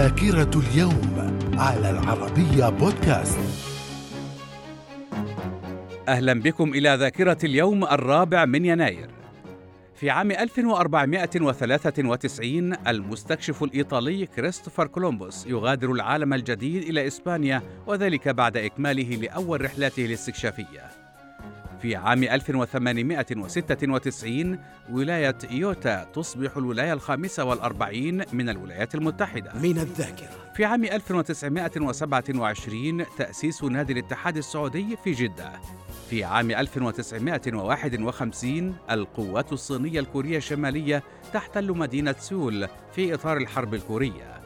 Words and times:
ذاكرة 0.00 0.60
اليوم 0.60 1.38
على 1.58 1.90
العربية 1.90 2.68
بودكاست. 2.68 3.38
أهلا 6.08 6.40
بكم 6.40 6.74
إلى 6.74 6.94
ذاكرة 6.94 7.38
اليوم 7.44 7.84
الرابع 7.84 8.44
من 8.44 8.64
يناير. 8.64 9.10
في 9.94 10.10
عام 10.10 10.30
1493 10.30 12.74
المستكشف 12.88 13.62
الإيطالي 13.62 14.26
كريستوفر 14.26 14.86
كولومبوس 14.86 15.46
يغادر 15.46 15.92
العالم 15.92 16.34
الجديد 16.34 16.82
إلى 16.82 17.06
إسبانيا 17.06 17.62
وذلك 17.86 18.28
بعد 18.28 18.56
إكماله 18.56 19.16
لأول 19.16 19.64
رحلاته 19.64 20.04
الاستكشافية. 20.04 20.99
في 21.82 21.96
عام 21.96 22.24
1896 22.24 24.58
ولاية 24.90 25.36
إيوتا 25.50 26.04
تصبح 26.04 26.56
الولاية 26.56 26.92
الخامسة 26.92 27.44
والأربعين 27.44 28.22
من 28.32 28.48
الولايات 28.48 28.94
المتحدة. 28.94 29.52
من 29.54 29.78
الذاكرة. 29.78 30.28
في 30.54 30.64
عام 30.64 30.84
1927 30.84 33.04
تأسيس 33.18 33.64
نادي 33.64 33.92
الاتحاد 33.92 34.36
السعودي 34.36 34.96
في 35.04 35.12
جدة. 35.12 35.52
في 36.10 36.24
عام 36.24 36.50
1951 36.50 38.74
القوات 38.90 39.52
الصينية 39.52 40.00
الكورية 40.00 40.36
الشمالية 40.36 41.02
تحتل 41.32 41.72
مدينة 41.72 42.14
سول 42.18 42.68
في 42.94 43.14
إطار 43.14 43.36
الحرب 43.36 43.74
الكورية. 43.74 44.39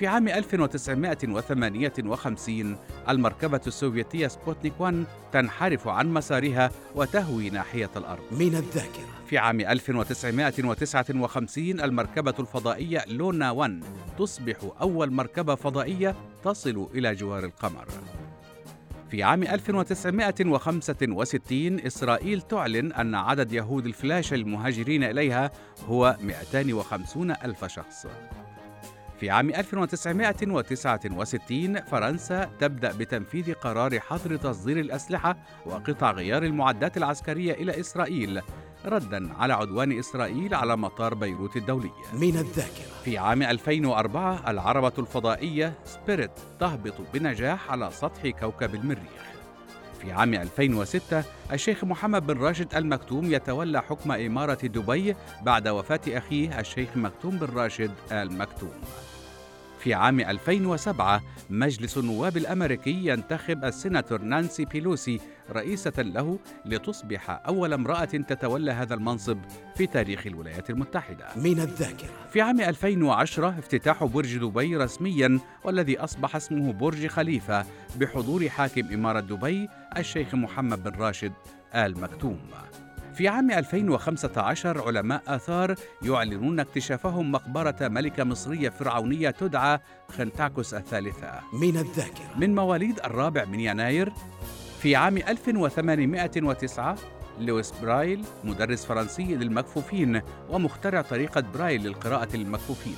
في 0.00 0.06
عام 0.06 0.28
1958 0.28 2.76
المركبة 3.08 3.60
السوفيتية 3.66 4.28
سبوتنيك 4.28 4.80
1 4.80 5.04
تنحرف 5.32 5.88
عن 5.88 6.12
مسارها 6.12 6.70
وتهوي 6.94 7.50
ناحية 7.50 7.90
الأرض. 7.96 8.22
من 8.30 8.54
الذاكرة. 8.54 9.08
في 9.26 9.38
عام 9.38 9.60
1959 9.60 11.80
المركبة 11.80 12.34
الفضائية 12.38 13.04
لونا 13.06 13.50
1 13.50 13.84
تصبح 14.18 14.56
أول 14.80 15.10
مركبة 15.10 15.54
فضائية 15.54 16.14
تصل 16.44 16.88
إلى 16.94 17.14
جوار 17.14 17.44
القمر. 17.44 17.86
في 19.10 19.22
عام 19.22 19.42
1965 19.42 21.80
إسرائيل 21.80 22.40
تعلن 22.40 22.92
أن 22.92 23.14
عدد 23.14 23.52
يهود 23.52 23.86
الفلاشا 23.86 24.32
المهاجرين 24.32 25.04
إليها 25.04 25.50
هو 25.88 26.16
250 26.22 27.30
ألف 27.30 27.64
شخص. 27.64 28.06
في 29.20 29.30
عام 29.30 29.50
1969 29.50 31.80
فرنسا 31.80 32.50
تبدأ 32.60 32.92
بتنفيذ 32.92 33.54
قرار 33.54 34.00
حظر 34.00 34.36
تصدير 34.36 34.80
الأسلحة 34.80 35.36
وقطع 35.66 36.10
غيار 36.10 36.42
المعدات 36.42 36.96
العسكرية 36.96 37.52
إلى 37.52 37.80
إسرائيل 37.80 38.42
ردا 38.84 39.34
على 39.34 39.52
عدوان 39.52 39.98
إسرائيل 39.98 40.54
على 40.54 40.76
مطار 40.76 41.14
بيروت 41.14 41.56
الدولي. 41.56 41.90
من 42.12 42.36
الذاكرة. 42.36 43.02
في 43.04 43.18
عام 43.18 43.42
2004 43.42 44.50
العربة 44.50 44.92
الفضائية 44.98 45.72
سبيريت 45.84 46.30
تهبط 46.60 46.94
بنجاح 47.14 47.70
على 47.70 47.90
سطح 47.90 48.26
كوكب 48.26 48.74
المريخ. 48.74 49.20
في 50.02 50.12
عام 50.12 50.34
2006 50.34 51.24
الشيخ 51.52 51.84
محمد 51.84 52.26
بن 52.26 52.38
راشد 52.38 52.74
المكتوم 52.74 53.32
يتولى 53.32 53.82
حكم 53.82 54.12
إمارة 54.12 54.66
دبي 54.66 55.16
بعد 55.42 55.68
وفاة 55.68 56.00
أخيه 56.08 56.60
الشيخ 56.60 56.88
مكتوم 56.96 57.38
بن 57.38 57.56
راشد 57.56 57.90
المكتوم. 58.12 58.72
في 59.80 59.94
عام 59.94 60.20
2007 60.20 61.22
مجلس 61.50 61.98
النواب 61.98 62.36
الأمريكي 62.36 63.06
ينتخب 63.06 63.64
السيناتور 63.64 64.22
نانسي 64.22 64.64
بيلوسي 64.64 65.20
رئيسة 65.50 65.92
له 65.98 66.38
لتصبح 66.66 67.30
أول 67.46 67.72
امرأة 67.72 68.04
تتولى 68.04 68.72
هذا 68.72 68.94
المنصب 68.94 69.38
في 69.76 69.86
تاريخ 69.86 70.26
الولايات 70.26 70.70
المتحدة. 70.70 71.26
من 71.36 71.60
الذاكرة. 71.60 72.08
في 72.32 72.40
عام 72.40 72.60
2010 72.60 73.58
افتتاح 73.58 74.04
برج 74.04 74.36
دبي 74.36 74.76
رسميا 74.76 75.40
والذي 75.64 75.98
أصبح 75.98 76.36
اسمه 76.36 76.72
برج 76.72 77.06
خليفة 77.06 77.64
بحضور 77.96 78.48
حاكم 78.48 78.94
إمارة 78.94 79.20
دبي 79.20 79.68
الشيخ 79.96 80.34
محمد 80.34 80.82
بن 80.82 81.00
راشد 81.00 81.32
آل 81.74 82.00
مكتوم. 82.00 82.40
في 83.20 83.28
عام 83.28 83.50
2015 83.50 84.86
علماء 84.86 85.22
آثار 85.26 85.74
يعلنون 86.02 86.60
اكتشافهم 86.60 87.32
مقبرة 87.32 87.76
ملكة 87.80 88.24
مصرية 88.24 88.68
فرعونية 88.68 89.30
تدعى 89.30 89.78
خنتكاوس 90.08 90.74
الثالثة. 90.74 91.32
من 91.52 91.76
الذاكرة. 91.76 92.38
من 92.38 92.54
مواليد 92.54 93.00
الرابع 93.04 93.44
من 93.44 93.60
يناير 93.60 94.12
في 94.82 94.96
عام 94.96 95.16
1809 95.16 96.96
لويس 97.38 97.72
برايل 97.82 98.24
مدرس 98.44 98.84
فرنسي 98.84 99.34
للمكفوفين 99.34 100.22
ومخترع 100.50 101.02
طريقة 101.02 101.40
برايل 101.40 101.82
للقراءة 101.82 102.36
للمكفوفين. 102.36 102.96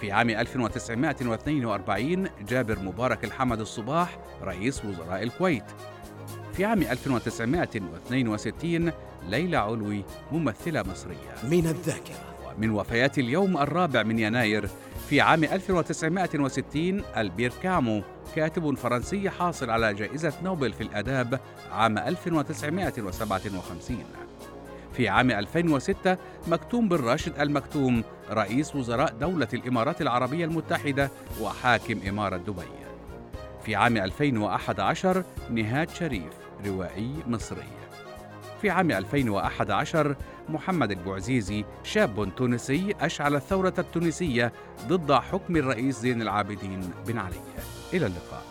في 0.00 0.12
عام 0.12 0.30
1942 0.30 2.28
جابر 2.48 2.78
مبارك 2.78 3.24
الحمد 3.24 3.60
الصباح 3.60 4.18
رئيس 4.42 4.84
وزراء 4.84 5.22
الكويت. 5.22 5.64
في 6.60 6.66
عام 6.66 6.82
1962 6.82 8.92
ليلى 9.28 9.56
علوي 9.56 10.04
ممثلة 10.32 10.82
مصرية. 10.82 11.34
من 11.42 11.66
الذاكرة. 11.66 12.14
من 12.58 12.70
وفيات 12.70 13.18
اليوم 13.18 13.56
الرابع 13.56 14.02
من 14.02 14.18
يناير 14.18 14.68
في 15.08 15.20
عام 15.20 15.44
1960 15.44 17.02
ألبير 17.16 17.52
كامو 17.62 18.02
كاتب 18.36 18.74
فرنسي 18.74 19.30
حاصل 19.30 19.70
على 19.70 19.94
جائزة 19.94 20.32
نوبل 20.44 20.72
في 20.72 20.82
الآداب 20.82 21.40
عام 21.72 21.98
1957 21.98 24.04
في 24.92 25.08
عام 25.08 25.30
2006 25.30 26.16
مكتوم 26.46 26.88
بن 26.88 26.96
راشد 26.96 27.40
المكتوم 27.40 28.04
رئيس 28.30 28.76
وزراء 28.76 29.14
دولة 29.20 29.48
الإمارات 29.54 30.02
العربية 30.02 30.44
المتحدة 30.44 31.10
وحاكم 31.40 32.00
إمارة 32.08 32.36
دبي. 32.36 32.62
في 33.64 33.74
عام 33.74 33.96
2011 33.96 35.24
نهاد 35.50 35.90
شريف. 35.90 36.39
روائي 36.66 37.14
مصري. 37.26 37.68
في 38.62 38.70
عام 38.70 38.90
2011 38.90 40.16
محمد 40.48 40.90
البوعزيزي 40.90 41.64
شاب 41.82 42.32
تونسي 42.36 42.94
أشعل 43.00 43.34
الثورة 43.34 43.74
التونسية 43.78 44.52
ضد 44.88 45.12
حكم 45.12 45.56
الرئيس 45.56 46.00
زين 46.00 46.22
العابدين 46.22 46.90
بن 47.06 47.18
علي. 47.18 47.40
إلى 47.92 48.06
اللقاء. 48.06 48.49